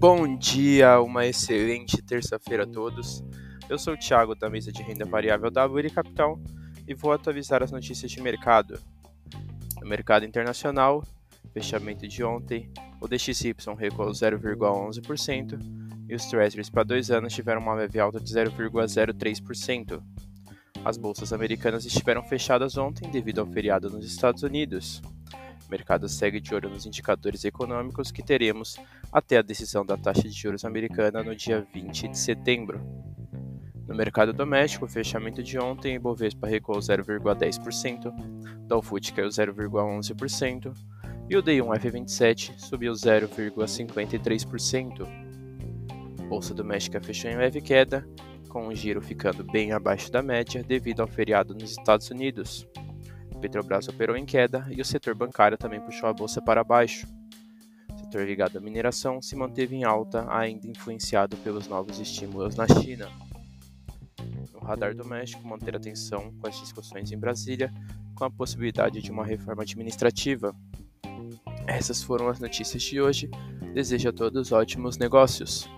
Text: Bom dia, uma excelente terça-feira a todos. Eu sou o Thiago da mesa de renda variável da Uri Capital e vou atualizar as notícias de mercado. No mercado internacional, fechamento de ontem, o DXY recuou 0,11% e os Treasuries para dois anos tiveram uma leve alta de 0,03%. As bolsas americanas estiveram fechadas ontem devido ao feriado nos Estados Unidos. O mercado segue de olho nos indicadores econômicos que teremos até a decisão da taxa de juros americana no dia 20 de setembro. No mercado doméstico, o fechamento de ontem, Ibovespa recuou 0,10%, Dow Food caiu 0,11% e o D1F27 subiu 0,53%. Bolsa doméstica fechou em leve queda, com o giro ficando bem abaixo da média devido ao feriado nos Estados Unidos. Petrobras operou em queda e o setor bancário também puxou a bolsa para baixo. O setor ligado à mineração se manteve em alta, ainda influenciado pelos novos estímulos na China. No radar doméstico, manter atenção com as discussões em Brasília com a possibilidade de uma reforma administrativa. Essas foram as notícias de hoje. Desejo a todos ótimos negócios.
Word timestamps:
Bom 0.00 0.34
dia, 0.34 0.98
uma 1.02 1.26
excelente 1.26 2.00
terça-feira 2.00 2.62
a 2.62 2.66
todos. 2.66 3.22
Eu 3.68 3.78
sou 3.78 3.92
o 3.92 3.98
Thiago 3.98 4.34
da 4.34 4.48
mesa 4.48 4.72
de 4.72 4.82
renda 4.82 5.04
variável 5.04 5.50
da 5.50 5.66
Uri 5.66 5.90
Capital 5.90 6.40
e 6.88 6.94
vou 6.94 7.12
atualizar 7.12 7.62
as 7.62 7.70
notícias 7.70 8.10
de 8.10 8.18
mercado. 8.22 8.80
No 9.78 9.86
mercado 9.86 10.24
internacional, 10.24 11.04
fechamento 11.52 12.08
de 12.08 12.24
ontem, 12.24 12.72
o 12.98 13.06
DXY 13.06 13.54
recuou 13.76 14.08
0,11% 14.08 15.58
e 16.08 16.14
os 16.14 16.24
Treasuries 16.24 16.70
para 16.70 16.82
dois 16.82 17.10
anos 17.10 17.34
tiveram 17.34 17.60
uma 17.60 17.74
leve 17.74 18.00
alta 18.00 18.18
de 18.18 18.32
0,03%. 18.32 20.02
As 20.82 20.96
bolsas 20.96 21.30
americanas 21.30 21.84
estiveram 21.84 22.22
fechadas 22.22 22.78
ontem 22.78 23.10
devido 23.10 23.42
ao 23.42 23.46
feriado 23.46 23.90
nos 23.90 24.06
Estados 24.06 24.42
Unidos. 24.42 25.02
O 25.70 25.70
mercado 25.70 26.08
segue 26.08 26.40
de 26.40 26.52
olho 26.52 26.68
nos 26.68 26.84
indicadores 26.84 27.44
econômicos 27.44 28.10
que 28.10 28.24
teremos 28.24 28.76
até 29.12 29.36
a 29.36 29.42
decisão 29.42 29.86
da 29.86 29.96
taxa 29.96 30.22
de 30.22 30.32
juros 30.32 30.64
americana 30.64 31.22
no 31.22 31.36
dia 31.36 31.64
20 31.72 32.08
de 32.08 32.18
setembro. 32.18 32.80
No 33.86 33.94
mercado 33.94 34.32
doméstico, 34.32 34.86
o 34.86 34.88
fechamento 34.88 35.44
de 35.44 35.60
ontem, 35.60 35.94
Ibovespa 35.94 36.48
recuou 36.48 36.80
0,10%, 36.80 38.12
Dow 38.66 38.82
Food 38.82 39.12
caiu 39.12 39.28
0,11% 39.28 40.74
e 41.28 41.36
o 41.36 41.42
D1F27 41.42 42.58
subiu 42.58 42.92
0,53%. 42.92 45.06
Bolsa 46.28 46.52
doméstica 46.52 47.00
fechou 47.00 47.30
em 47.30 47.36
leve 47.36 47.60
queda, 47.60 48.04
com 48.48 48.66
o 48.66 48.74
giro 48.74 49.00
ficando 49.00 49.44
bem 49.44 49.70
abaixo 49.70 50.10
da 50.10 50.20
média 50.20 50.64
devido 50.64 50.98
ao 50.98 51.06
feriado 51.06 51.54
nos 51.54 51.70
Estados 51.70 52.10
Unidos. 52.10 52.66
Petrobras 53.40 53.88
operou 53.88 54.16
em 54.16 54.26
queda 54.26 54.66
e 54.70 54.80
o 54.80 54.84
setor 54.84 55.14
bancário 55.14 55.56
também 55.56 55.80
puxou 55.80 56.08
a 56.08 56.12
bolsa 56.12 56.42
para 56.42 56.62
baixo. 56.62 57.06
O 57.94 57.98
setor 57.98 58.26
ligado 58.26 58.58
à 58.58 58.60
mineração 58.60 59.22
se 59.22 59.34
manteve 59.34 59.74
em 59.74 59.84
alta, 59.84 60.26
ainda 60.30 60.68
influenciado 60.68 61.36
pelos 61.38 61.66
novos 61.66 61.98
estímulos 61.98 62.54
na 62.54 62.66
China. 62.68 63.08
No 64.52 64.60
radar 64.60 64.94
doméstico, 64.94 65.46
manter 65.46 65.74
atenção 65.74 66.32
com 66.38 66.46
as 66.46 66.58
discussões 66.60 67.10
em 67.10 67.18
Brasília 67.18 67.72
com 68.14 68.24
a 68.24 68.30
possibilidade 68.30 69.00
de 69.00 69.10
uma 69.10 69.24
reforma 69.24 69.62
administrativa. 69.62 70.54
Essas 71.66 72.02
foram 72.02 72.28
as 72.28 72.38
notícias 72.38 72.82
de 72.82 73.00
hoje. 73.00 73.30
Desejo 73.72 74.10
a 74.10 74.12
todos 74.12 74.52
ótimos 74.52 74.98
negócios. 74.98 75.68